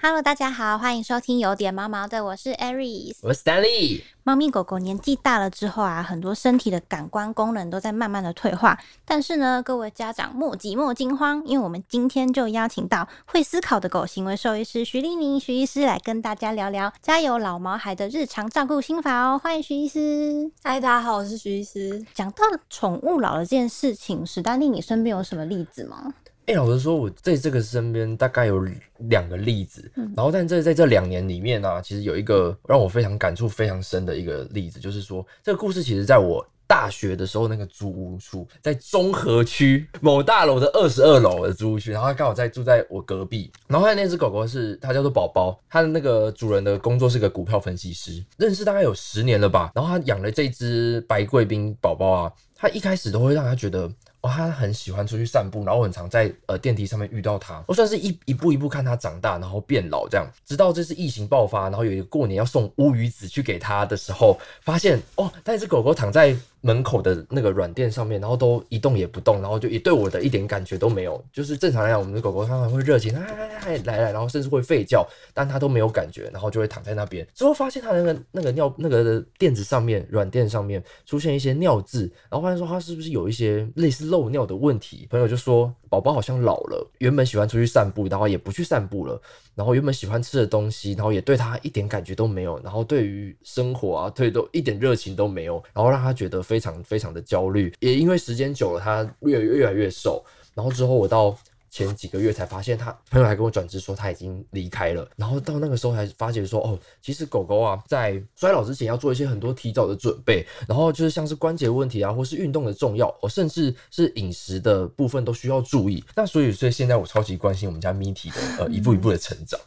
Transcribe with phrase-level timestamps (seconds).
[0.00, 3.16] Hello，大家好，欢迎收听有点毛毛的，我是 Aries。
[3.20, 4.04] 我是 Stanley。
[4.22, 8.78] 猫咪狗狗年纪大了之后啊，很多身体的感官功能都在慢慢的退化。
[9.04, 19.40] 但是呢，各位家长莫急莫惊慌，因为我们今天就邀请到会思考的狗行为兽医师徐丽宁徐医师来跟大家聊聊家有老毛孩的日常照顾心法哦。
[19.42, 20.48] 欢迎徐医师。
[20.62, 22.06] 嗨，大家好，我是徐医师。
[22.14, 26.14] 讲到宠物老了这件事情，史丹利，你身边有什么例子吗？
[26.48, 28.66] 哎，老实说，我在这个身边大概有
[29.10, 53.92] 两个例子，然后但这在这两年里面呢，其实有一个让我非常感触非常深的一个例子，就是说这个故事其实在我大学的时候那个租屋处，在中和区某大楼的二十二楼的租屋区，然后刚好在住在我隔壁，然后他那只狗狗是它叫做宝宝，它的那个主人的工作是个股票分析师，认识大概有十年了吧，然后他养了这只白贵宾宝宝啊，他一开始都会让他觉得。
[54.20, 57.62] 哦，他很喜欢出去散步，然后很常在呃电梯上面遇到他。
[57.66, 66.36] 我算是一一步一步看他长大，然后变老这样，直到这次疫情爆发，然后有一个过年要送乌鱼子去给他的时候，发现哦，那只狗狗躺在。
[66.60, 71.22] 门口的那个软垫上面，然后都一动也不动，然后就也对我的一点感觉都没有。
[71.32, 77.26] 就是正常来讲，我们的狗狗它还会热情，还还还来来，然后甚至会吠叫，但它都没有感觉，然后就会躺在那边。
[77.34, 85.06] 之后发现它那个那个尿那个垫子上面软垫上面出现一些尿渍，然后发现说它是不是有一些类似漏尿的问题？
[85.10, 89.20] 朋友就说宝宝好像老了，原本喜欢出去散步，然后也不去散步了。
[89.54, 97.72] 然后原本喜欢吃的东西，然后也对他一点感觉都没有，然后对于生活啊，对都一点热情都没有，然后让他觉得非常非常的焦虑。
[97.80, 100.24] 也因为时间久了，他越越来越瘦。
[100.54, 101.36] 然后之后我到。
[101.70, 105.08] 前几个月才发现，他朋友还跟我转职说他已经离开了。
[105.16, 110.46] 然后到那个时候才发觉说，哦，其实狗狗啊，在衰老之前要做一些很多提早的准备。
[110.66, 116.02] 然后就是像是关节问题啊，或是运动的重要，哦，甚至是饮食的部分都需要注意。
[116.16, 119.60] 那所以，所以现在我超级关心我们家咪体的呃一步一步的成长。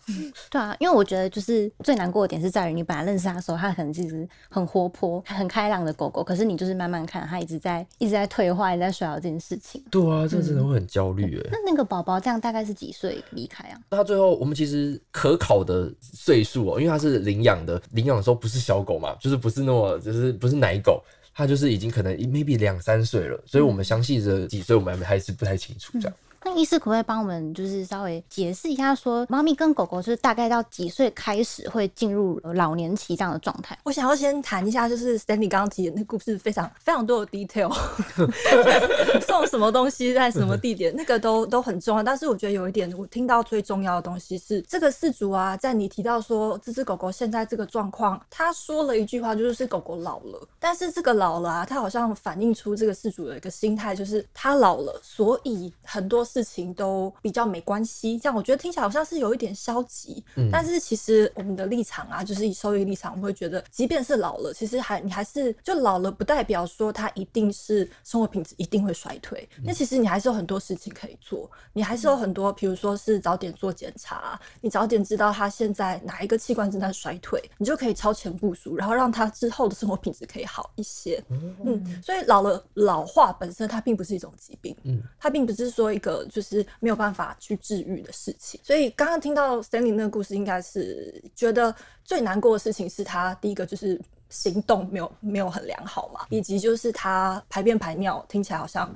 [0.50, 9.84] 对啊，因为我觉得就是最难过的点是在于，你本来认识它的时候，它可能其实很活泼、很开朗的狗狗，可是你就是慢慢看它一直在一直在退化、一直在衰老这件事情。
[9.92, 11.50] 对啊，这真的会很焦虑哎。
[11.52, 11.91] 那那个。
[11.92, 13.78] 宝宝这样大概是几岁离开啊？
[13.90, 21.04] 那他最后我们其实可考的岁数哦，因为他是领养的，领养的时候不是小狗嘛，就是不是那么就是不是奶狗，
[21.34, 26.14] 他就是已经可能 maybe 两三岁了，所以我们详细的几岁我们还是不太清楚这样。
[26.44, 33.78] 那医师可不可以帮我们，就是稍微解释一下，说猫咪跟狗狗是大概到几岁开始会进入老年期这样的状态？
[33.84, 37.72] 我想要先谈一下，就是 Stanley 刚刚提的那故事，非常非常多的 detail，
[39.22, 42.02] 送什么东西在什么地点，那个都都很重要。
[42.02, 50.48] 但是我觉得有一点，我听到最重要的东西是，这个事主啊，在你提到说这只狗狗现在这个状况，他说了一句话，就是狗狗老了。
[50.60, 56.26] 但是这个老了啊，他好像反映出这个事主的一个心态，就是他老了，所以很多。
[56.32, 60.24] 事情都比较没关系，这样我觉得听起来好像是有一点消极。
[60.36, 69.48] 嗯，但是其实我们的立场啊，就是以收益立场，我会觉得，即便是老了，其实还你还是就老了，不代表说他一定是生活品质一定会衰退。
[69.64, 81.22] 那其实你还是有很多事情可以做，你还是有很多，比如说是早点做检查，你早点知道他现在哪一个器官正在衰退，你就可以超前部署，然后让他之后的生活品质可以好一些。
[81.30, 86.21] 嗯，所以老了老化本身它并不是一种疾病，嗯，它并不是说一个。
[86.26, 91.74] 就是没有办法去治愈的事情，所以刚刚听到 Stanley 那个故事，应该是觉得
[92.04, 94.00] 最难过的事情是他第一个就是
[94.30, 98.94] 行动没有没有很良好嘛，以及就是他排便排尿听起来好像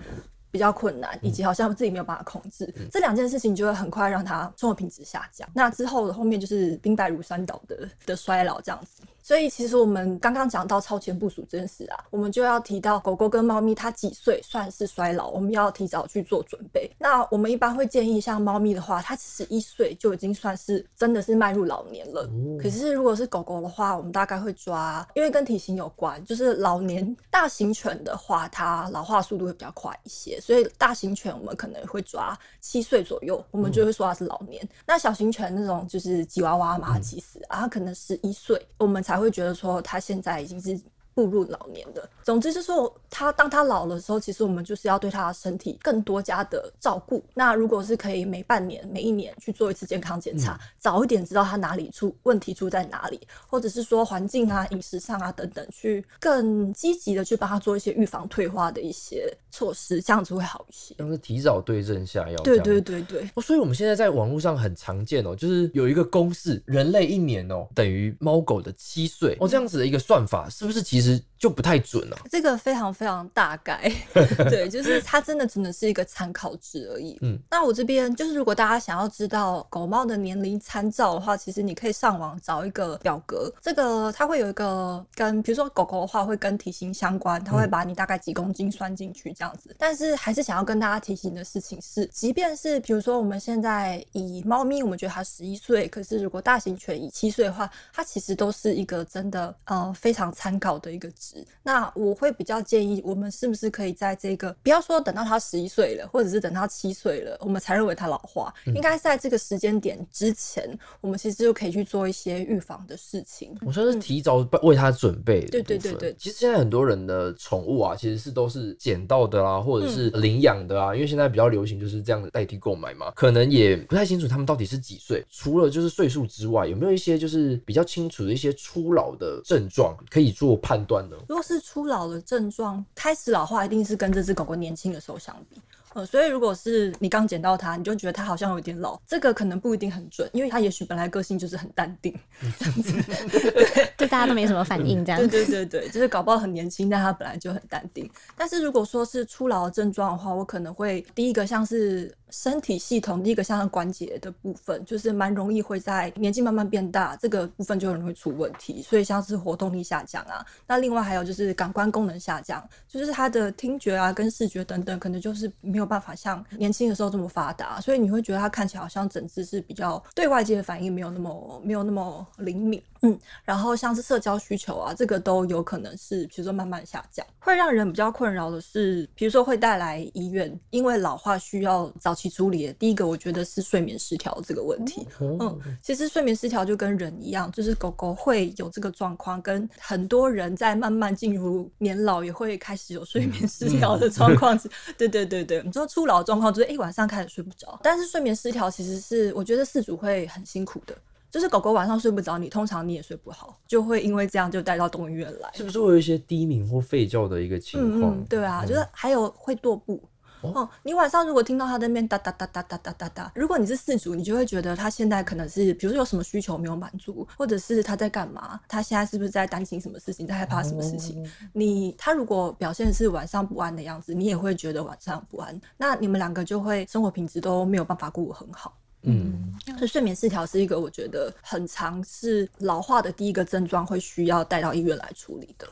[0.52, 5.48] 比较困难，以及好像自己没有办法控制这两件事情，就会很快让他生活品质下降。
[5.54, 9.02] 那之后的后面就是兵败如山倒的的衰老这样子。
[9.26, 16.88] 所以其实我们刚刚讲到超前部署这件事啊，我们就要提到狗狗跟猫咪它几岁算是衰老，我们要提早去做准备。
[17.00, 22.30] 那我们一般会建议，像猫咪的话，它十一岁就已经算是真的是迈入老年了。
[22.62, 34.64] 可是如果是狗狗的话，我们大概会抓，因为跟体型有关，就是老年大型犬的话，它老化速度会比较快一些，所以大型犬我们可能会抓七岁左右，我们就会说它是老年。
[34.86, 39.15] 那小型犬那种就是吉娃娃、马尔济斯啊，可能十一岁，我们才。
[39.16, 40.78] 还会觉得说，他现在已经是。
[41.16, 47.24] 步入老年的，总之就是说，他当他老的时候，其实我们就是要对他的身体更多加的照顾。
[47.34, 60.94] 那如果是可以每半年、每一年去做一次健康检查，早一点知道他哪里出问题出在哪里，或者是说环境啊、饮食上啊等等，去更积极的去帮他做一些预防退化的一些措施，这样子会好一些。
[60.98, 62.36] 像是提早对症下药。
[62.44, 63.22] 对对对对。
[63.36, 71.05] 哦，所以我们现在在网络上很常见哦，就是有一个公式，人类一年哦等于猫狗的七岁哦，这样子的一个算法，是不是其实？
[71.06, 73.88] 实就不太准了、这个非常非常大概，
[74.50, 77.20] 对，就是它真的只能是一个参考值而已。
[77.22, 89.76] 嗯，那我这边就是，如果大家想要知道狗猫的年龄参照的话，其实你可以上网找一个表格，这个它会有一个跟，比如说狗狗的话会跟体型相关，它会把你大概几公斤算进去这样子。
[89.78, 101.35] 但是还是想要跟大家提醒的事情是，即便是比如说我们现在以猫咪，我们觉得它十一岁，可是如果大型犬以七岁的话，它其实都是一个真的呃非常参考的一个值。
[101.64, 113.56] 那我会比较建议，我们是不是可以在这个不要说等到他十一岁了，或者是等他七岁了，我们才认为他老化，应该在这个时间点之前，我们其实就可以去做一些预防的事情。
[113.66, 125.26] 我算是提早为他准备的对对对对其实现在很多人的宠物啊，其实是都是捡到的啦，或者是嗯领养的啊，因为现在比较流行就是这样的代替购买嘛，可能也不太清楚他们到底是几岁。
[125.30, 131.24] 除了就是岁数之外，有没有一些就是比较清楚的一些初老的症状可以做判断呢？
[131.28, 135.62] 如果是初老的症状，开始老化，一定是跟这只狗狗年轻的时候相比。
[135.94, 142.14] 呃，所以如果是你刚捡到它，你就觉得它好像有点老，这个可能不一定很准，因为它也许本来个性就是很淡定。
[143.96, 145.46] 对大家都没什么反应这样对。
[145.46, 148.12] 对对对，就是搞不好很年轻，但它本来就很淡定。
[148.36, 158.82] 但是如果说是初老的症状的话，我可能会第一个像是身体系统，第一个像关节的部分，就是蛮容易会在年纪慢慢变大，这个部分就很容易出问题。
[158.82, 172.82] 所以像是活动力下降啊，那另外还有就是感官功能下降，就是他的听觉啊跟视觉等等，可能就是没有办法像年轻的时候这么发达，所以你会觉得他看起来好像整只是比较对外界的反应没有那么没有那么灵敏。
[173.06, 182.74] 嗯，然后像是社交需求啊，这个都有可能是，比如说慢慢下降，会让人比较困扰的是，比如说会带来医院，因为老化需要早期处理的。
[182.74, 185.08] 第一个，我觉得是睡眠失调这个问题。
[185.20, 194.60] 哦嗯，其实睡眠失调就跟人一样，就是狗狗会有这个状况，跟很多人在慢慢进入年老也会开始有睡眠失调的状况。
[194.98, 200.96] 对对对对，你说初老状况就是，一，晚上开始睡不着，但是睡眠失调其实是我觉得饲主会很辛苦的。
[201.36, 205.52] 就是狗狗晚上睡不着，你通常你也睡不好，就会因为这样就带到动物医院来。
[205.54, 208.24] 是不是会有一些低鸣或吠叫的一个情况？
[208.30, 210.02] 对啊，就是还有会跺步。
[210.40, 221.22] 哦，你晚上如果听到它在那边哒哒哒哒哒哒哒哒，如果你是饲主，你就会觉得它现在可能是，比如说有什么需求没有满足，或者是它在干嘛，它现在是不是在担心什么事情，在害怕什么事情？
[221.52, 228.78] 你它如果表现是晚上不安的样子，你也会觉得晚上不安，那你们两个就会生活品质都没有办法过得很好。
[229.06, 235.68] 嗯，所以睡眠失调是一个我觉得很常是老化的第一个症状，会需要带到医院来处理的。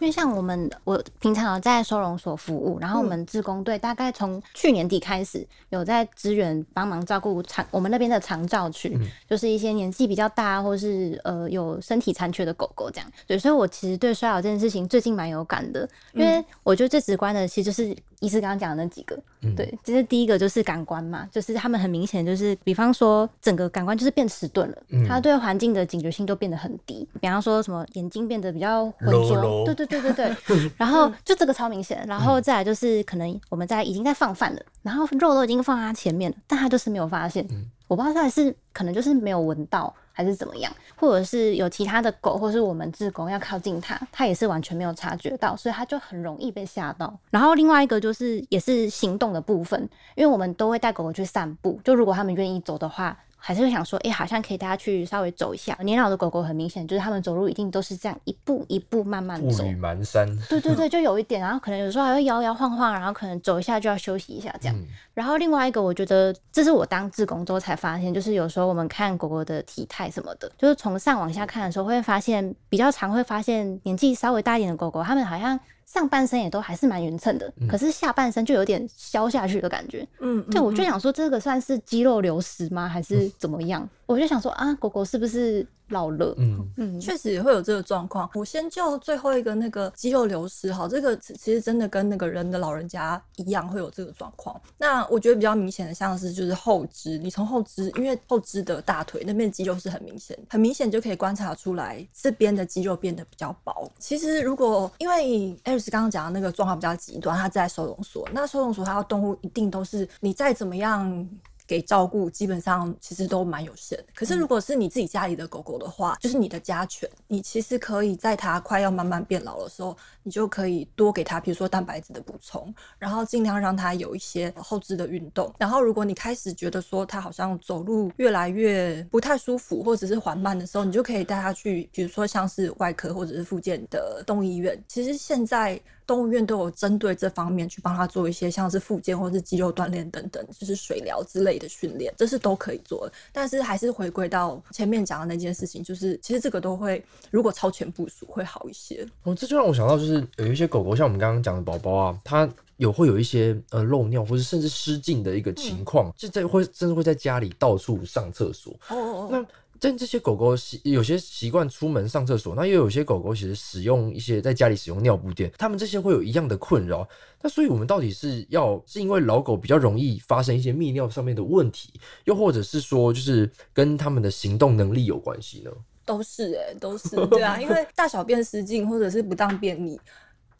[0.00, 8.98] 因为像我们，我平常有在收容所服务，然后我们志工队大概从去年底开始有在支援帮忙照顾长我们那边的长照区，
[9.28, 13.10] 就是一些年纪比较大或是呃有身体残缺的狗狗这样。
[13.26, 19.18] 对，所以我其实对衰老这件事情最近蛮有感的，因为我觉得最直观的其实就是医师刚刚讲的那几个，
[19.54, 24.76] 对，这是第一个就是感官嘛，就是他们很明显就是，比方说整个感官就是变迟钝了，
[25.06, 30.34] 他对环境的警觉性都变得很低，比方说什么眼睛变得比较浑浊，对对对对对，
[30.78, 37.46] 然后就这个超明显，然后再来就是可能我们在已经在放饭了，然后肉都已经放在他前面了，但他就是没有发现，
[37.88, 39.94] 我不知道他是可能就是没有闻到。
[40.12, 47.18] 还是怎么样，或者是有其他的狗，或是我们自工要靠近它，它也是完全没有察觉到，所以它就很容易被吓到。
[47.30, 49.80] 然后另外一个就是也是行动的部分，
[50.16, 53.16] 因为我们都会带狗狗去散步，就如果它们愿意走的话。
[53.40, 55.76] 还是会想说，哎、好像可以大家去稍微走一下。
[55.82, 60.48] 年老的狗狗很明显就是他们走路一定都是这样一步一步慢慢走，步履蹒跚。
[60.48, 64.76] 对对对，就有一点，然后可能有时候还会摇摇晃晃，然后可能走一下就要休息一下这样。
[64.76, 75.58] 嗯然后另外一个，我觉得这是我当志工之后才发现，就是有时候我们看狗狗的体态什么的，就是从上往下看的时候，会发现比较常会发现年纪稍微大一点的狗狗，它们好像
[75.92, 80.06] 上半身也都还是蛮匀称的，可是下半身就有点消下去的感觉。
[80.20, 83.88] 嗯，对，我就想说这个算是肌肉流失吗，还是怎么样？
[84.10, 86.34] 我就想说啊，狗狗是不是老了？
[86.36, 88.28] 嗯，嗯，确实也会有这个状况。
[88.34, 94.60] 我先就最后一个那个肌肉流失，哈，这个其其实真的跟那个人的老人家一样会有这个状况。
[94.78, 103.88] 那我觉得比较明显的像是就是后肢，你从后肢，因为后肢的大腿那边肌肉是很明显，很明显就可以观察出来这边的肌肉变得比较薄。
[104.00, 111.28] 其实如果因为艾瑞斯刚刚讲的那个状况比较极端，他在收容所，那收容所它的动物一定都是你再怎么样。
[111.70, 114.06] 给照顾基本上其实都蛮有限的。
[114.12, 125.52] 可是如果是你自己家里的狗狗的话，就是你的家犬，你其实可以在它快要慢慢变老的时候，你就可以多给他，比如说蛋白质的补充，然后尽量让他有一些后肢的运动。
[125.58, 134.82] 然后如果你开始觉得说他好像走路越来越不太舒服，或者是缓慢的时候，你就可以带他去，比如说像是外科或者是附件的动物医院。
[134.88, 135.80] 其实现在。
[136.06, 143.12] 动物院都有针对这方面去帮他做一些像是复健或是肌肉锻炼等等，就是水疗之类的训练，这是都可以做的。
[143.30, 147.00] 但是还是回归到前面讲的那件事情，就是其实这个都会
[147.30, 149.06] 如果超前部署会好一些。
[149.22, 158.72] 哦，这就让我想到，就是有一些狗狗，像我们刚刚讲的宝宝啊，它有会有一些呃漏尿或者甚至失禁的一个情况，就在会甚至会在家里到处上厕所。
[158.88, 159.28] 哦哦哦。
[159.30, 159.46] 那
[159.82, 167.08] 但这些狗狗习有些习惯出门上厕所，那又有些狗狗其实使用一些在家里使用尿布垫，它们这些会有一样的困扰。
[167.40, 175.70] 那所以我们到底是要是因为老狗比较容易发生一些泌尿上面的问题，又或者是说就是跟它们的行动能力有关系呢？
[176.10, 180.00] 都是哎，都是 对啊，因为大小便失禁或者是不当便秘。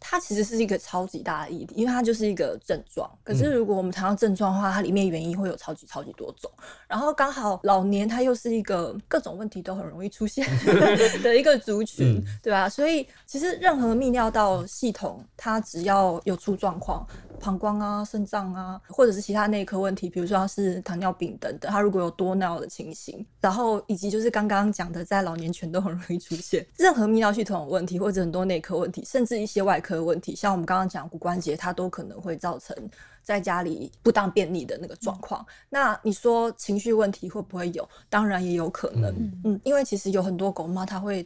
[0.00, 3.08] 它其实是一个超级大的议题，因为它就是一个症状。
[3.22, 6.50] 可是如果我们谈到症状的话，它里面原因会有超级超级多种。
[6.88, 10.44] 然后刚好老年它又是一个各种问题都很容易出现
[11.22, 12.68] 的一个族群，对吧？
[12.68, 17.06] 所以其实任何泌尿道系统，它只要有出状况。
[17.42, 32.76] 膀胱啊、肾脏啊，或者是其他内科问题，比如说是糖尿病等等，它如果有多尿的情形，然后以及就是刚刚讲的，在老年全都很容易出现任何泌尿系统问题，或者很多内科问题，甚至一些外科问题，像我们刚刚讲骨关节，它都可能会造成
[33.22, 35.44] 在家里不当便利的那个状况。
[35.70, 37.88] 那你说情绪问题会不会有？
[38.10, 41.24] 当然也有可能，嗯，因为其实有很多狗猫，它会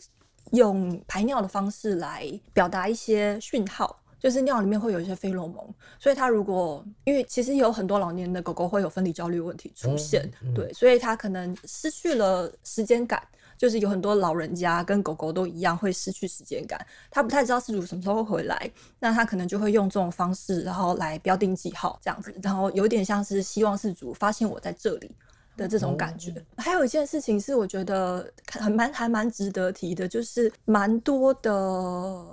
[0.53, 4.01] 用排尿的方式来表达一些讯号。
[4.21, 5.63] 就是尿里面会有一些费洛蒙，
[5.99, 13.23] 所以它如果因为其实有很多老年的狗狗会有分离焦虑问题出现，对，所以它可能失去了时间感，
[13.57, 16.79] 就是有很多老人家跟狗狗都一样会失去时间感，
[17.11, 25.11] 他不太知道饲主什么时候会回来，那他可能就会用这种方式，然后来标定记号这样子，然后有点像是希望饲主发现我在这里
[25.57, 26.35] 的这种感觉。
[26.57, 31.53] 还有一件事情是我觉得很蛮还蛮值得提的，就是蛮多的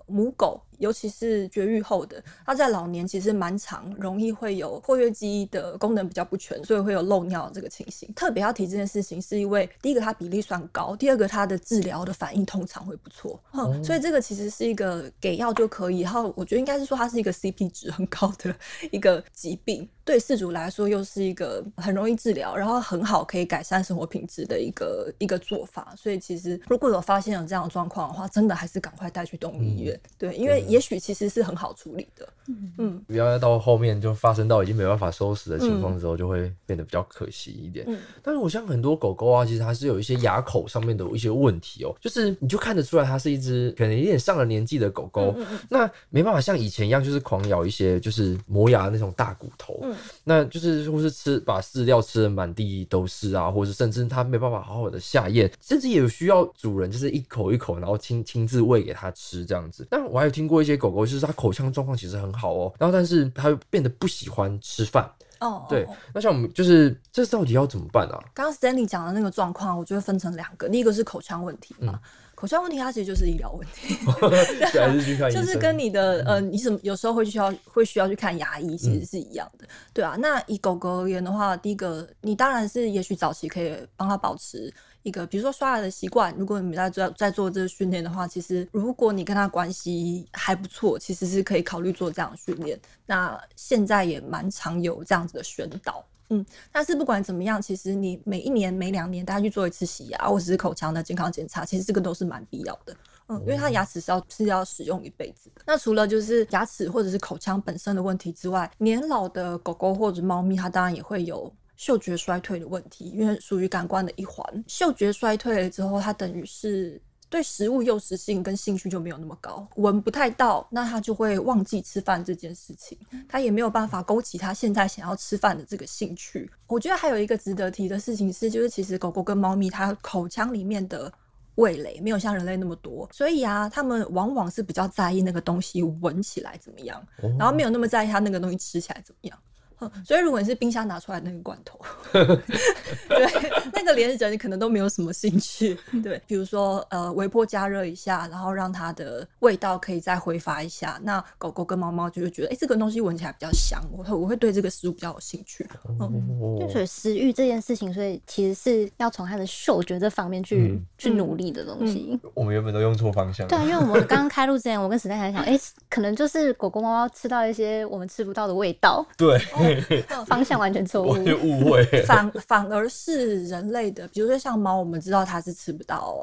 [0.07, 0.61] 母狗。
[0.81, 8.11] 尤其是绝育后的，它在老年其实蛮长，容易会有括约肌的功能比较不全，所以会有漏尿这个情形。
[8.15, 13.39] 特别要提这件事情，是因为第一个它比例算高，第二个它的治疗的反应通常会不错。
[13.51, 15.99] 哼，所以这个其实是一个给药就可以。
[15.99, 18.53] 然后我觉得应该是说它是一个 CP 值很高的
[18.89, 25.93] 一个疾病，对饲主来说又是一个很容易治疗，然后很好可以改善生活品质的一个一个做法。
[25.95, 29.99] 所以其实如果有发现有这样的状况的话，真的还是赶快带去动物医院。
[30.17, 30.65] 对，因为。
[30.71, 37.85] 也许其实是很好处理的，嗯嗯，不要到后面就发生到已经没办法收拾的情况之后，就会变得比较可惜一点。
[37.87, 45.35] 嗯，但是我像很多狗狗啊，其实它是有一些牙口上面的一些问题哦，就是你就看得出来它是一只可能有点上了年纪的狗狗，
[45.69, 59.85] 那没办法像以前一样就是狂咬一些就是磨牙那种大骨头，嗯，那就是或是吃把饲料吃的满地都是啊，或者甚至它没办法好好的下咽，甚至也有需要主人就是一口一口然后亲亲自喂给它吃这样子。
[59.89, 60.60] 但我还有听过。
[60.61, 65.65] 一些狗狗就是它口腔状况其实很好哦，然后但是它变得不喜欢吃饭哦。
[65.67, 68.19] 对，那像我们就是这到底要怎么办啊？
[68.33, 71.99] 刚刚 Stanley 讲的那个状况，我觉得分成两个，第一个是口腔问题嘛，
[72.35, 73.95] 口腔问题它其实就是医疗问题，
[74.79, 80.15] 还是去看就是跟你的呃，你怎么有时候会需要会需要去看牙医，其实是一样的，对啊。
[80.19, 84.73] 那以狗狗而言的话，第一个你当然是也许早期可以帮它保持。
[85.03, 92.79] 一个，比如说刷牙的习惯，如果你们在做在做这个训练的话，其实如果你跟他关系还不错，其实是可以考虑做这样的训练。
[93.05, 96.45] 那现在也蛮常有这样子的宣导，嗯。
[96.71, 102.95] 但是不管怎么样，其实你每一年、每两年大家去做一次洗牙或者是口腔的健康检查，其实这个都是蛮必要的，
[103.27, 105.61] 嗯，因为它牙齿是要是要使用一辈子的。
[105.65, 111.51] 那除了就是牙齿或者是口腔本身的问题之外，年老的狗狗或者猫咪，它当然也会有。
[111.81, 114.63] 嗅觉衰退的问题，因为属于感官的一环。
[114.67, 122.95] 嗅觉衰退了之后，它等于是对食物诱食性跟兴趣就没有那么高，闻不太到，那它就会忘记吃饭这件事情，
[123.27, 126.47] 它也没有办法勾起它现在想要吃饭的这个兴趣。
[126.67, 131.11] 我觉得还有一个值得提的事情是，就是其实狗狗跟猫咪它口腔里面的
[131.55, 137.03] 味蕾没有像人类那么多，所以啊，它们往往是比较在意那个东西闻起来怎么样，
[137.39, 139.39] 然后没有那么在意它那个东西吃起来怎么样。
[139.81, 141.79] 嗯所以如果你是冰箱拿出来那个罐头，
[142.13, 143.27] 对，
[143.73, 145.77] 那个连人可能都没有什么兴趣。
[146.03, 155.67] 对， 比如说呃，微波加热一下，然后让它的味道可以再挥发一下，那狗狗跟猫猫就会觉得，哎、这个东西闻起来比较香，我会我会对这个食物比较有兴趣。
[155.99, 162.19] 嗯，哦就所以食欲这件事情，所以其实是要从它的嗅觉这方面去、嗯去努力的东西。
[162.35, 163.49] 我们原本都用错方向了。
[163.49, 165.59] 对啊，因为我们刚刚开录之前，我跟史丹还想，哎、
[165.89, 169.39] 可能就是狗狗猫猫吃到一些我们吃不到的味道，对，
[170.27, 171.17] 方向完全错误。
[171.23, 171.83] 就误会。
[172.05, 176.17] 反反而是人类的，比如说像猫，我们知道它是吃不到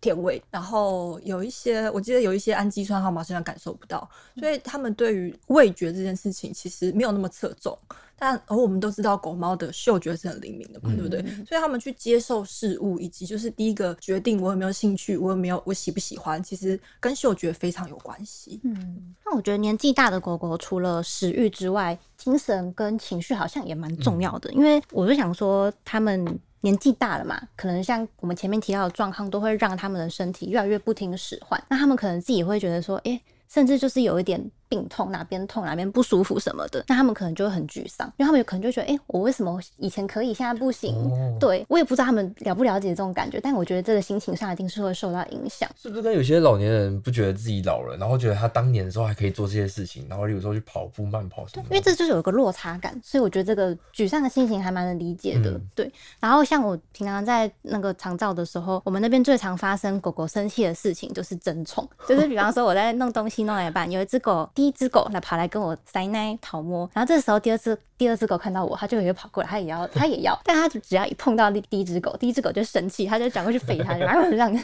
[0.00, 7.76] 甜味，然后有一些，我记得有一些氨基酸，它们好像感受不到，所以他们对于味觉这件事情其实没有那么侧重。
[8.24, 11.20] 但而我们都知道狗猫的嗅觉是很灵敏的嘛，嗯对不对？
[11.44, 18.60] 所以他们去接受事物，以及就是第一个决定我有没有兴趣，我有没有我喜不喜欢，其实跟嗅觉非常有关系。
[18.62, 24.52] 嗯，那我觉得年纪大的狗狗除了食欲之外，精神跟情绪好像也蛮重要的。
[24.52, 26.24] 因为我就想说，他们
[26.60, 31.60] 年纪大了嘛，可能像我们前面提到的状况，都会让他们的身体越来越不听使唤。
[31.68, 40.94] 那他们可能自己会觉得说，诶、甚至就是有一点病痛，哪边痛哪边不舒服什么的，那他们可能就会很沮丧，因为他们有可能就觉得，诶、我为什么以前可以，现在不行？
[40.94, 45.68] 哦对我也不知道他们了不了解这种感觉，但我觉得这个心情上一定是会受到影响。
[45.76, 51.64] 是不是跟有些老年人不觉得自己老了，然后觉得他当年的时候还可以做这些事情，然后有时候去跑步、慢跑什么？
[51.70, 55.50] 因为这就是有一个落差感，所以我觉得这个沮丧的心情还蛮能理解的。
[55.50, 74.56] 嗯对，然后像我平常在那个长照的时候，我们那边最常发生狗狗生气的事情就是争宠，就是比方说我在弄东西弄到一半，有一只狗，第一只狗来跑来跟我塞奶讨摸，然后这时候第二只第二只狗看到我，它就也会跑过来，它也要它也要，但它只要一碰到第第一只狗，第一只狗就生气，它就转过去吠它， 然后这样，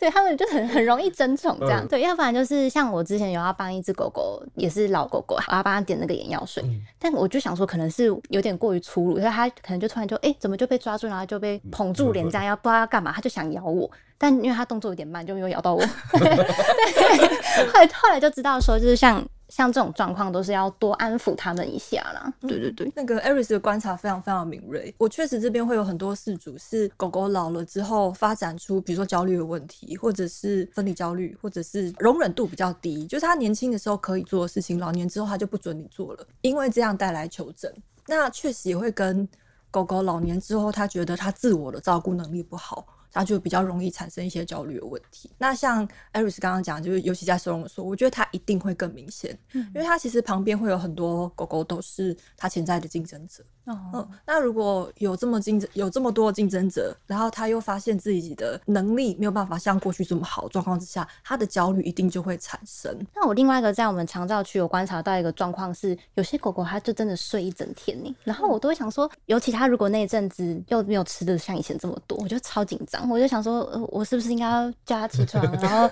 [0.00, 1.84] 对他们就很很容易争宠这样。
[1.84, 1.88] 嗯。
[1.88, 6.80] 对，要不然就是像我之前有要帮一只狗狗，也是老狗狗，我要帮它点那个眼药水，嗯。
[6.98, 15.84] 但我就想说，可能是有点过于粗鲁，所以它可能就突然就哎、诶怎么就被抓住，然后就被捧住脸这样，要不知道要干嘛，它就想咬我，但因为它动作有点慢，就没有咬到我。
[16.18, 16.36] 对，
[17.68, 19.24] 后来后来就知道说，就是像
[19.54, 22.34] 像这种状况，都是要多安抚他们一下啦。
[22.40, 24.92] 对对对，那个 Eris 的观察非常非常敏锐。
[24.98, 37.72] 我确实这边会有很多事主是狗狗老了之后发展出，比如说焦虑的问题，或者是分离焦虑，或者是容忍度比较低，就是他年轻的时候可以做的事情，老年之后他就不准你做了，因为这样带来求诊。
[38.08, 39.28] 那确实也会跟
[39.70, 42.84] 狗狗老年之后，他觉得他自我的照顾能力不好。
[43.14, 45.30] 他就比较容易产生一些焦虑的问题。
[45.38, 53.44] 那像艾瑞斯刚刚讲，就是尤其在收容所，我觉得它一定会更明显，因为它其实旁边会有很多狗狗都是它潜在的竞争者。
[53.66, 62.94] 哦嗯，那如果有这么竞争，有这么多的竞争者，然后他又发现自己的能力没有办法像过去这么好状况之下，他的焦虑一定就会产生。
[63.14, 75.88] 那我另外一个在我们长照区有观察到一个状况是，有些狗狗它就真的睡一整天呢，然后我都会想说，尤其它如果那一阵子又没有吃的像以前这么多，我就超紧张，我就想说，呃，我是不是应该要叫它起床， 然后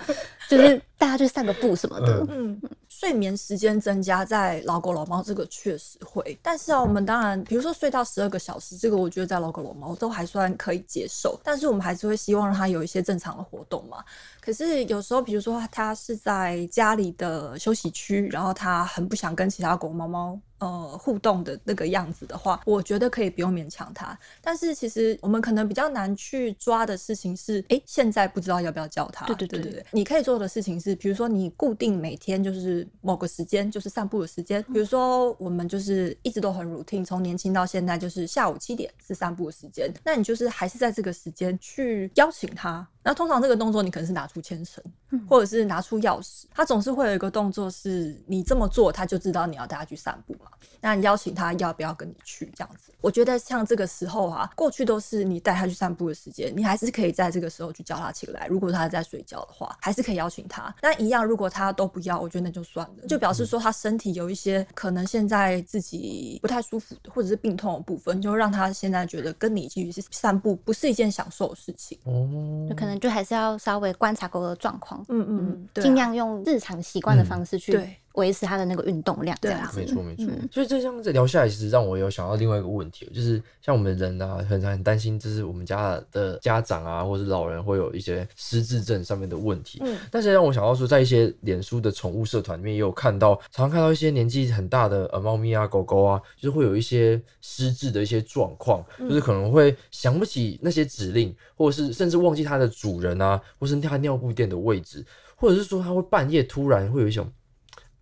[0.47, 2.25] 就是大家去散个步什么的。
[2.29, 2.59] 嗯，
[2.99, 13.97] 睡眠时间增加在老狗老猫这个确实会，但是啊，我们当然，比如说睡到十二个小时，这个我觉得在老狗老猫都还算可以接受，但是我们还是会希望让它有一些正常的活动嘛。
[14.39, 24.17] 可是有时候，比如说它是在家里的休息区，然后它很不想跟其他狗猫猫呃互动的那个样子的话，我觉得可以不用勉强他。
[24.41, 29.25] 但是其实我们可能比较难去抓的事情是，诶，现在不知道要不要叫他。
[29.25, 42.87] 对对对对对，你可以做的事情是，比如说你固定每天就是某个时间就是散步的时间，比如说我们就是一直都很 routine，从年轻到现在就是下午七点是散步的时间，那你就是还是在这个时间去邀请他。
[43.03, 44.83] 那通常这个动作你可能是拿出牵绳，
[45.29, 50.49] 或者是拿出钥匙，他总是会有一个动作是你这么做，他就知道你要带他去散步嘛。
[50.79, 52.91] 那你邀请他要不要跟你去这样子？
[53.01, 58.47] 我觉得像这个时候啊，过去都是你带他去散步的时间，你还是可以在这个时候去叫他起来。
[58.47, 60.73] 如果他在睡觉的话，还是可以邀请他。
[60.81, 71.97] 但一样，如果他都不要，我觉得那就算了，就表示说他身体有一些可能现在自己不太舒服的，或者是病痛的部分，就让他现在觉得跟你一起去散步不是一件享受的事情。
[72.05, 72.29] 哦
[72.69, 79.79] 就可能就还是要稍微观察狗狗的状况，嗯嗯，尽量用日常习惯的方式去对维持它的那个运动量，这对啊样子。
[79.79, 89.79] 没错没错嗯，所以这样子聊下来，其实让我有想到另外一个问题，就是像我们人啊，很很担心，就是我们家的家长啊，或是老人会有一些失智症上面的问题。
[89.83, 105.03] 嗯但是让我想到说，在一些脸书的宠物社团里面，也有看到，常常看到一些年纪很大的呃猫咪啊、狗狗啊，就是会有一些失智的一些状况，就是可能会想不起那些指令，或者是甚至忘记它的主人啊，或是它尿布垫的位置，
[105.35, 107.31] 或者是说它会半夜突然会有一种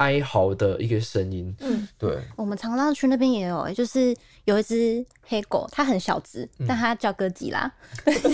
[0.02, 1.56] 哀嚎的一个声音。
[1.60, 7.72] 嗯，对，我们长沙区那边也有、欸，就是有一只黑狗，它很小只，嗯但它叫哥吉拉。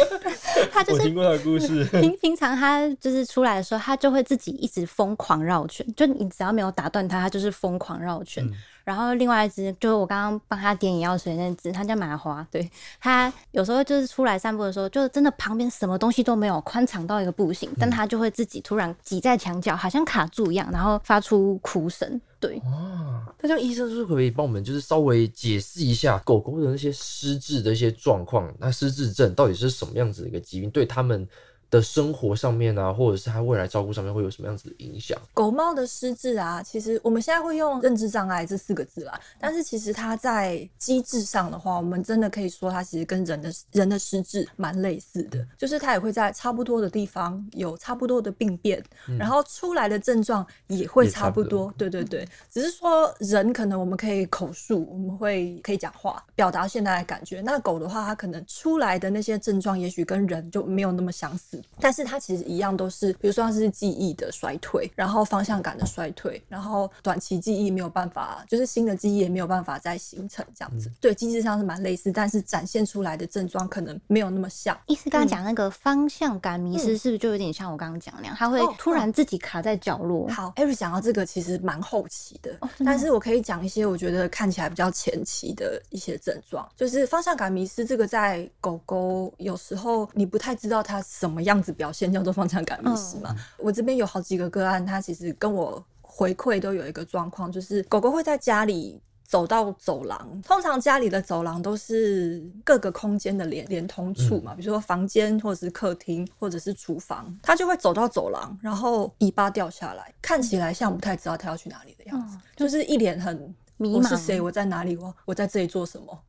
[0.71, 1.83] 它就是听过它的故事。
[1.85, 8.45] 平平常它就是出来的时候，它就会自己一直疯狂绕圈，就你只要没有打断它，它就是疯狂绕圈。
[8.45, 8.53] 嗯
[8.87, 12.47] 然后另外一只就是我刚刚帮它点眼药水那只，它叫麻花。
[12.49, 12.71] 对
[13.01, 22.21] 它有时候就是出来散步的时候，就真的旁边什么东西都没有，宽敞到一个不行，但它就会自己突然挤在墙角，好像卡住一样，然后发出哭声。
[22.39, 28.49] 对，哦，那这样医生是不是可以帮我们就是稍微解释一下狗狗的那些失智的一些状况？
[28.57, 30.69] 那失智症到底是什么样子的一个疾病？
[30.69, 31.27] 对他们
[31.69, 35.19] 的生活上面啊，或者是他未来照顾上面会有什么样子的影响？
[35.33, 48.83] 狗猫的失智啊，其实我们现在会用认知障碍这四个字啦，但是其实它在机制上的话，我们真的可以说它其实跟人的人的失智蛮类似的，就是它也会在差不多的地方有差不多的病变，
[49.19, 51.73] 然后出来的症状也会差不多差不多。
[51.77, 57.41] 对对对，只是说人可能我们可以口述，我们会可以讲话，表达现在的感觉。
[57.41, 70.91] 那狗的话，它可能出来的那些症状，也许跟人就没有那么相似，但是它其实一样都是，比如说它是记忆的衰退，然后方向感的衰退，然后短期记忆没有办法，就是新的记忆也没有办法再形成这样子。
[71.01, 74.77] 对，机制上是蛮类似，但是展现出来的症状可能没有那么像。
[74.87, 78.35] 意思刚刚讲那个方向感迷失，是不是就有点像我刚刚讲那样？
[78.37, 80.27] 它会哦突然自己卡在角落。
[80.29, 87.87] 好，Eric 讲到这个其实蛮后期的，哦的但是我可以讲一些我觉得看起来比较前期的一些症状，就是方向感迷失。
[87.87, 93.35] 这个在狗狗有时候你不太知道它什么样子表现叫做方向感迷失嘛。
[93.57, 99.01] 我这边有好几个个案，它其实跟我回馈都有一个状况，就是狗狗会在家里。
[99.29, 114.39] 走到走廊，通常家里的走廊都是各个空间的连连通处嘛，比如说房间或者是客厅或者是厨房，它就会走到走廊，然后尾巴掉下来，看起来像不太知道它要去哪里的样子，嗯就是一脸很迷茫我是谁？
[114.39, 114.95] 我在哪里？
[114.95, 116.19] 我我在这里做什么嗯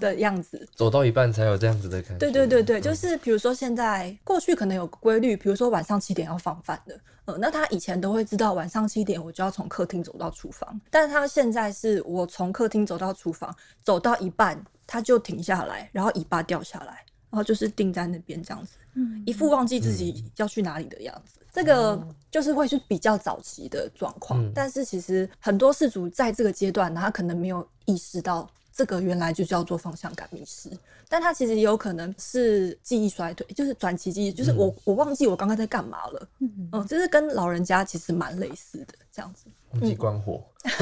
[0.00, 0.68] 的样子。
[0.74, 2.18] 走到一半才有这样子的感觉。
[2.18, 21.40] 对对对对，就嗯是比如说现在过去可能有个规律，比如说晚上七点要放饭的，呃，那他以前都会知道晚上七点我就要从客厅走到厨房，但是他现在是我从客厅走到厨房，走到一半他就停下来，然后尾巴掉下来，然后就是定在那边这样子，嗯一副忘记自己要去哪里的样子。
[21.52, 30.68] 这个就是会是比较早期的状况，嗯但是其实很多事主在这个阶段呢，他可能没有意识到这个原来就叫做方向感迷失，
[31.08, 36.68] 但它其实也有可能是记忆衰退，就是短期记忆，就是我、我忘记我刚刚在干嘛了，嗯。
[36.72, 39.46] 嗯，就是跟老人家其实蛮类似的这样子。
[39.74, 40.42] 忘记关火。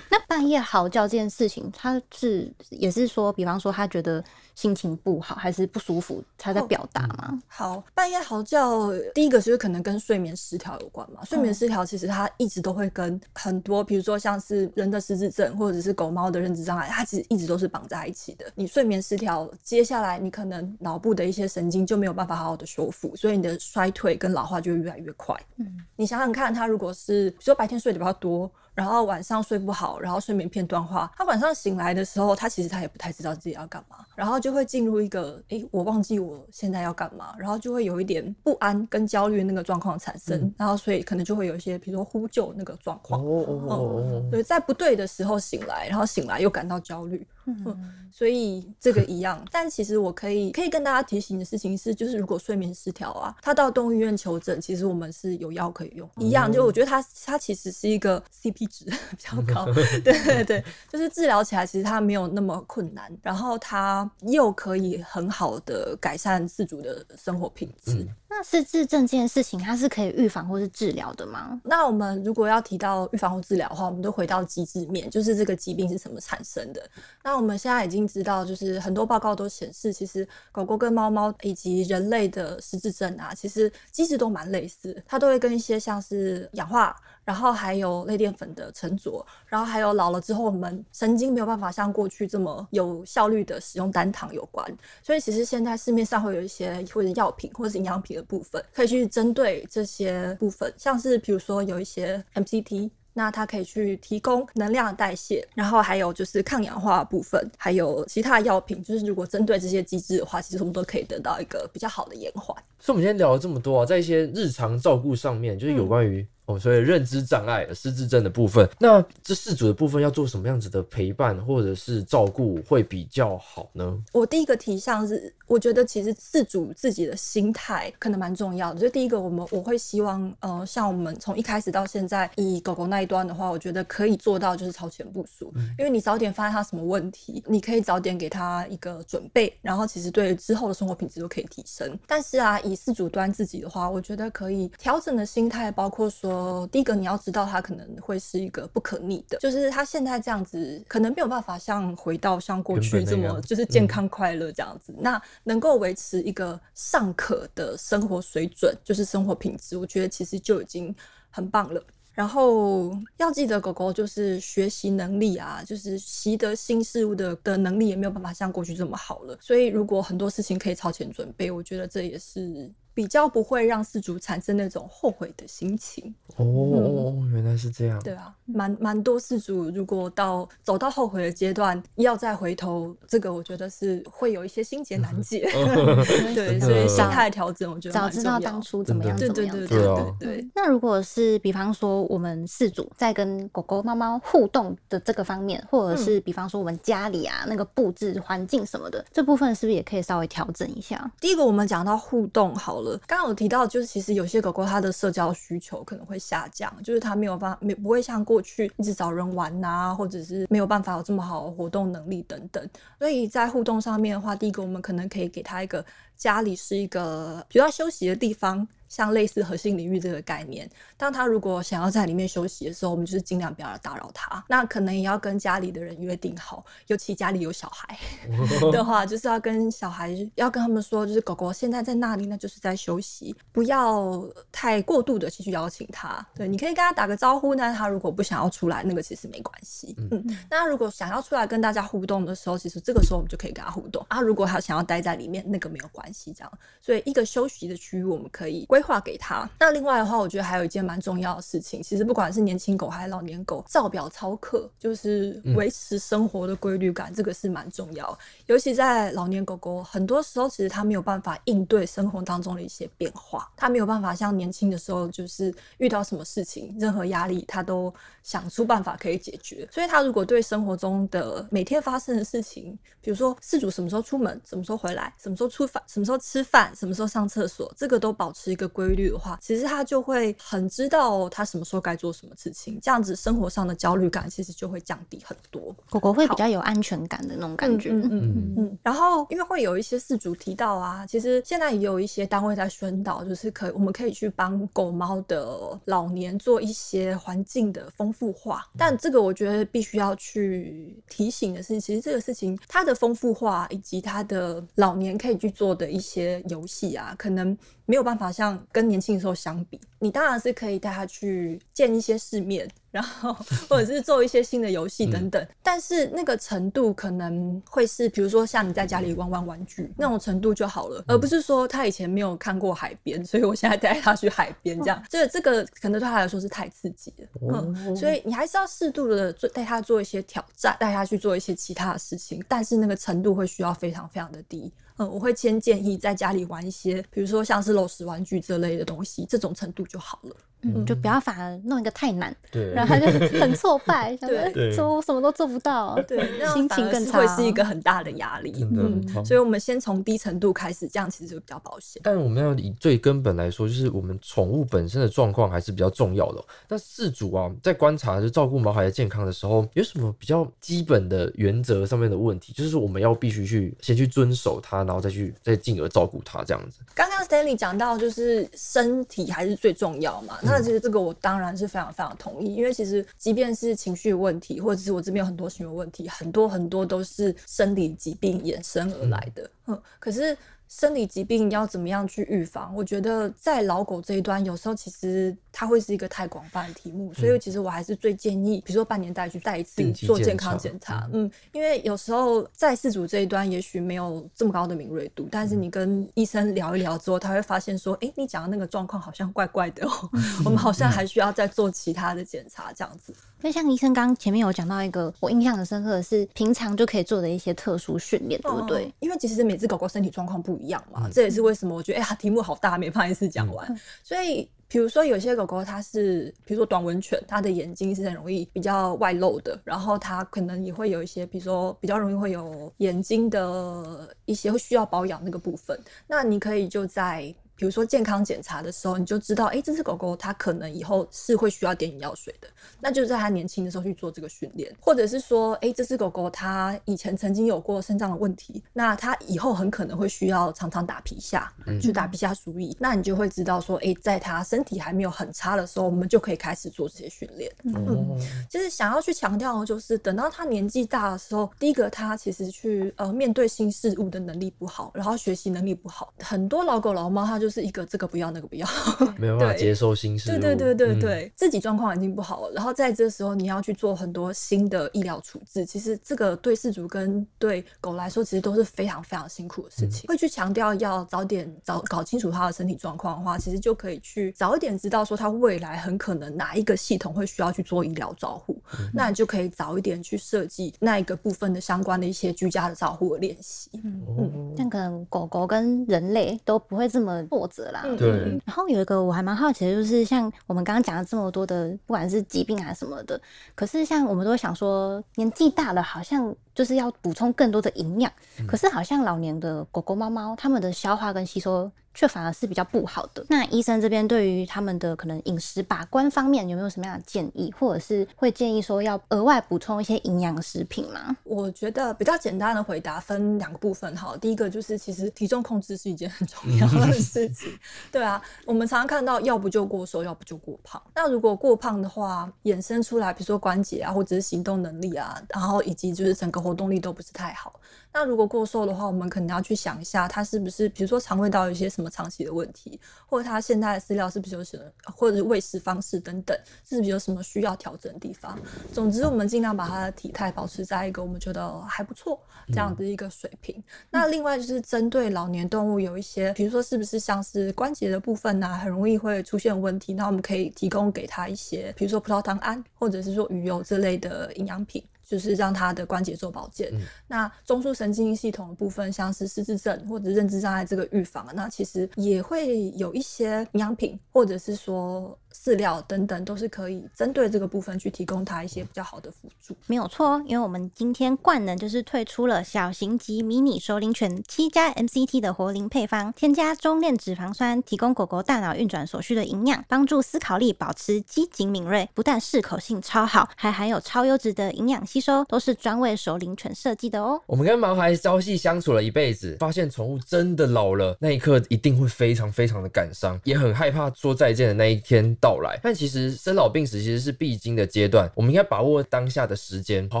[0.10, 7.38] 那半夜嚎叫这件事情，他是也是说，比方说他觉得心情不好还是不舒服，他在表达吗？
[7.46, 11.22] 好，半夜嚎叫，第一个就是可能跟睡眠失调有关嘛。
[11.24, 18.46] 睡眠失调其实它一直都会跟很多，比如说像是人的失智症或者是狗猫的认知障碍，它其实一直都是绑在一起的。
[18.54, 25.36] 你睡眠失调，接下来你可能脑部的一些神经就没有办法好好的修复，所以你的衰退跟老化就会越来越快。
[25.58, 43.24] 嗯，你想想看，他如如果是比如说白天睡得比较多，然后晚上睡不好，然后睡眠片段化，他晚上醒来的时候，他其实他也不太知道自己要干嘛，然后就会进入一个诶，我忘记我现在要干嘛，然后就会有一点不安跟焦虑那个状况产生，然后所以可能就会有一些比如说呼救那个状哦况。
[43.24, 47.92] 哦哦哦，对，在不对的时候醒来，然后醒来又感到焦虑，嗯。
[48.12, 49.44] 所以这个一样。
[49.52, 56.08] 但其实我可以可以跟大家提醒的事情是，就是如果睡眠失调啊，他到动物医院求诊，其实我们是有药可以用。
[56.16, 67.92] 一样，就我觉得它它其实是一个 CP 值 比较高，对对对，就是治疗起来其实它没有那么困难，然后它又可以很好的改善自主的生活品质。
[67.94, 71.58] 嗯那失智症这件事情，它是可以预防或是治疗的吗？
[71.64, 76.82] 那我们如果要提到预防或治疗的话，我们都回到机制面，就是这个疾病是怎么产生的。
[77.22, 86.94] 那我们现在已经知道，就是很多报告都显示，其实狗狗跟猫猫以及人类的失智症啊，其实机制都蛮类似，它都会跟一些像是氧化，
[87.26, 94.64] 然后还有类淀粉的沉着，然后还有老了之后我们神经没有办法像过去这么有效率的使用单糖有关。
[95.02, 102.90] 所以其实现在市面上会有一些或者药品或者是营养品的部分，可以去针对这些部分，像是比如说有一些 MCT。
[103.18, 112.54] 那它可以去提供能量的代谢，然后还有就是抗氧化的部分，还有其他的药品，就是如果针对这些机制的话，其实我们都可以得到一个比较好的延缓。
[112.78, 123.96] 所以我们今天聊了这么多啊，在一些日常照顾上面，就是有关于哦，所以认知障碍、失智症的部分，那这四组的部分要做什么样子的陪伴或者是照顾会比较好呢？
[124.12, 128.80] 我第一个提倡是，我觉得其实自主自己的心态可能蛮重要的。
[128.80, 141.98] 就第一个，我们我会希望，呃，像我们从一开始到现在，以狗狗那一端的话，我觉得可以做到就是超前部署，因为你早点发现它什么问题，你可以早点给它一个准备，然后其实对之后的生活品质都可以提升。
[142.06, 146.35] 但是啊，以自主端自己的话，我觉得可以调整的心态，包括说，
[146.70, 154.94] 第一个你要知道它可能会是一个不可逆的，就是它现在这样子，可能没有办法像回到像过去这么就是健康快乐这样子。
[154.98, 160.94] 那能够维持一个尚可的生活水准，就是生活品质，我觉得其实就已经
[161.30, 161.82] 很棒了。
[162.12, 169.36] 然后要记得，狗狗就是学习能力啊，就是习得新事物的的能力也没有办法像过去这么好了。
[169.40, 172.72] 所以如果很多事情可以超前准备，我觉得这也是。
[172.96, 178.00] 比较不会让饲主产生那种后悔的心情哦，原来是这样。
[178.02, 185.46] 对啊，蛮蛮多饲主如果到走到后悔的阶段，要再回头，这个我觉得是会有一些心结难解。
[186.34, 190.48] 对，所以心态调整，我觉得早知道当初怎么样，对对对对对对。
[190.54, 201.12] 那如果是比方说我们饲主在跟狗狗、猫猫互动的这个方面，或者是比方说我们家里啊那个布置环境什么的，这部分是不是也可以稍微调整一下？
[201.20, 202.85] 第一个，我们讲到互动好了。
[203.06, 212.68] 刚刚有提到，就是其实有些狗狗它的社交需求可能会下降，就是它没有办法，没不会像过去一直找人玩呐，或者是没有办法有这么好的活动能力等等。
[212.98, 215.84] 所以在互动上面的话，第一个我们可能可以给它一个
[216.16, 218.66] 家里是一个比较休息的地方。
[218.88, 224.44] 像类似核心领域这个概念，当他如果想要在里面休息的时候，我们就是尽量不要打扰他。
[224.48, 227.98] 那可能也要跟家里的人约定好，尤其家里有小孩
[228.72, 236.24] 的话，就是要跟小孩要跟他们说，就是狗狗现在在那里，那就是在休息，不要太过度的去邀请他。
[236.34, 239.94] 对，你可以跟他打个招呼，那他如果不想要出来，那个其实没关系。
[240.10, 244.20] 嗯，那如果想要出来跟大家互动的时候，其实这个时候我们就可以跟他互动啊。
[244.20, 246.52] 如果他想要待在里面，那个没有关系，这样。
[246.80, 248.64] 所以一个休息的区域，我们可以。
[248.66, 249.48] 规划给他。
[249.58, 258.16] 那另外的话，我觉得还有一件蛮重要的事情，其实不管是年轻狗还是老年狗，照表操课就是维持生活的规律感，这个是蛮重要。
[258.46, 269.66] 尤其在老年狗狗，很多时候其实它没有办法应对生活当中的一些变化，它没有办法像年轻的时候，就是遇到什么事情、任何压力，它都想出办法可以解决。
[269.72, 278.65] 所以，它如果对生活中的每天发生的事情，比如说饲主什么时候出门、什么时候回来、什么时候出饭、什么时候吃饭、什么时候上厕所，这个都保持一个。
[278.68, 285.74] 规律的话，其实他就会很知道他什么时候该做什么事情，这样子生活上的焦虑感其实就会降低很多。
[285.90, 287.90] 狗狗会比较有安全感的那种感觉。
[287.90, 288.78] 嗯嗯嗯。
[288.82, 298.66] 然后，因为会有一些事主提到啊，其实现在也有一些单位在宣导，就是可我们可以去帮狗猫的老年做一些环境的丰富化。
[298.76, 307.56] 但这个我觉得必须要去提醒的是，其实这个事情它的丰富化以及它的老年可以去做的一些游戏啊，可能。
[307.86, 313.32] 没有办法像跟年轻的时候相比，你当然是可以带他去见一些世面，然后
[313.68, 315.46] 或者是做一些新的游戏等等。
[315.62, 325.00] 但是那个程度可能会是，比如说像你在家里玩玩玩具那种程度就好了，而不是说他以前没有看过海边，所以我现在带他去海边这样。
[325.08, 334.72] 这这个可能对他来说是太刺激了，嗯，所以你还是要适度的做带他做一些挑战，带他去做一些其他的事情，但是那个程度会需要非常非常的低。
[334.98, 340.36] 嗯，我会先建议在家里玩一些，比如说像是漏石玩具这类的东西，这种程度就好了。
[340.62, 343.06] 嗯，就不要反而弄一个太难，对，然后他就
[343.38, 346.18] 很挫败， 对，说什么都做不到，对，
[346.52, 348.52] 心情更差，会是一个很大的压力。
[348.72, 352.00] 嗯，所以我们先从低程度开始，这样其实就比较保险。
[352.02, 356.42] 但我们要以最根本来说，就是我们宠物本身的状况还是比较重要的。
[356.68, 362.52] 那饲主啊，在观察就照顾毛孩的健康的时候，有什么比较基本的原则上面的问题？
[362.52, 366.80] 就是我们要必须去先去遵守它，然后再去再进而照顾它这样子。
[366.94, 370.38] 刚刚 Stanley 讲到，就是身体还是最重要嘛。
[370.46, 379.50] 那其实这个我当然是非常非常同意，因为其实即便是情绪问题，或者是我这边有很多行为问题，很多很多都是生理疾病衍生而来的。
[379.66, 380.36] 嗯，可是。
[380.68, 382.74] 生理疾病要怎么样去预防？
[382.74, 391.08] 我觉得在老狗这一端，有时候其实它会是一个太广泛的题目，所以其实我还是最建议，比如说半年带去带一次做健康检查。
[391.12, 400.10] 嗯，因为有时候在饲主这一端，也许没有这么高的敏锐度，但是你跟医生聊一聊之后，他会发现说，哎，你讲的那个状况好像怪怪的哦，
[400.44, 403.14] 我们好像还需要再做其他的检查，这样子。
[403.42, 408.92] 那像医生刚前面有讲到一个我印象很深刻的是，平常就可以做的一些特殊训练，对不对？
[408.98, 413.80] 因为其实每只狗狗身体状况不一样嘛，这也是为什么我觉得哎呀题目好大，没办法一次讲完。
[414.02, 427.34] 所以比如说有些狗狗它是，比如说短吻犬，它的眼睛是很容易比较外露的，然后它可能也会有一些，比如说比较容易会有眼睛的一些会需要保养那个部分，那你可以就在。
[427.56, 432.46] 比如说健康检查的时候，你就知道，哎，这只狗狗它可能以后是会需要点眼药水的，
[432.80, 447.50] 那就是在它年轻的时候去做这个训练，或者是说，哎，这只狗狗它以前曾经有过肾脏的问题，那它以后很可能会需要常常打皮下，去打皮下输液，那你就会知道说，哎，在它身体还没有很差的时候，我们就可以开始做这些训练。
[447.64, 448.18] 嗯，
[448.50, 457.45] 其实想要去强调的就是，等到它年纪大的时候，第一个它其实去呃面对新事物的能力不好，然后学习能力不好，很多老狗老猫它就。
[457.46, 458.66] 就是一个这个不要那个不要，
[459.16, 460.32] 没有办法接受新事物。
[460.32, 470.08] 对对对对对，自己状况已经不好了，然后在这时候你要去做很多新的医疗处置，其实这个对饲主跟对狗来说，其实都是非常非常辛苦的事情。
[470.08, 478.60] 会去强调要早点早搞清楚它的身体状况的话，其实就可以去早一点知道说它未来很可能哪一个系统会需要去做医疗照护，
[478.92, 483.70] 那你就可以早一点去设计那一个部分的相关的一些居家的照护的练习。
[483.84, 487.24] 嗯嗯，但可能狗狗跟人类都不会这么。
[487.36, 488.08] 挫折啦，对。
[488.46, 493.20] 然后有一个我还蛮好奇的，就是像我们刚刚讲了这么多的，不管是疾病还是什么的，
[493.54, 498.10] 可是像我们都想说，年纪大了好像就是要补充更多的营养，
[498.48, 501.70] 可是好像老年的狗狗、猫猫，它们的消化跟吸收。
[501.96, 503.24] 却反而是比较不好的。
[503.28, 511.16] 那医生这边对于他们的可能饮食把关方面有没有什么样的建议，或者是会建议说要额外补充一些营养食品吗？
[511.24, 514.14] 我觉得比较简单的回答分两个部分哈。
[514.20, 517.58] 第一个就是其实体重控制是一件很重要的 事情。
[517.90, 520.82] 对啊，我们常常看到要不就过瘦，要不就过胖。
[520.94, 527.58] 那如果过胖的话，衍生出来比如说关节啊，或者是行动能力啊，然后以及就是整个活动力都不是太好。
[527.98, 538.38] 那如果过瘦的话，我们可能要去想一下，它是不是比如说肠胃道有一些什么长期的问题，或者它现在的饲料是不是有什么，或者是喂食方式等等，是不是有什么需要调整的地方？
[538.70, 543.64] 总之，我们尽量把它的体态保持在一个我们觉得还不错这样的一个水平。
[543.88, 554.84] 那另外就是针对老年动物有一些，比如说是不是像是关节的部分呢，很容易会出现问题，那我们可以提供给他一些，比如说葡萄糖胺，或者是说鱼油这类的营养品。
[555.06, 556.70] 就是让他的关节做保健。
[557.06, 565.18] 那中枢神经系统的部分，像是失智症或者认知障碍这个预防，那其实也会有一些营养品，或者是说。
[565.44, 570.20] 饲料等等都是可以针对这个部分去提供它一些比较好的辅助，没有错。
[570.26, 581.88] 因为我们今天冠能就是推出了小型级迷你首领犬七加 MCT 的活灵配方，添加中链脂肪酸，提供狗狗大脑运转所需的营养，帮助思考力保持机警敏锐。
[581.94, 587.20] 不但适口性超好，还含有超优质的营养吸收，都是专为首领犬设计的哦。
[587.26, 595.25] 我们跟毛孩朝夕相处了一辈子，发现宠物真的老了，那一刻一定会非常非常的感伤，也很害怕说再见的那一天到。
[595.26, 600.00] 到来，但其实生老病死其实是必经的阶段，我们应该把握当下的时间，好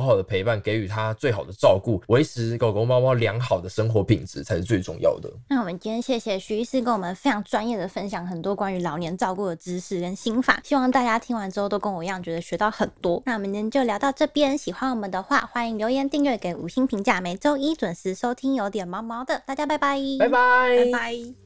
[0.00, 5.28] 好的陪伴，给予它最好的照顾，维持狗狗猫猫良好的生活品质才是最重要的。
[5.48, 13.20] 那我们今天谢谢徐医师跟我们非常专业的分享很多关于老年照顾的知识跟心法，希望大家听完之后都跟我一样觉得学到很多。
[13.26, 21.45] 那我们今天就聊到这边，喜欢我们的话，欢迎留言订阅给五星评价，每周一准时收听有点毛毛的，大家拜拜，拜拜，拜拜。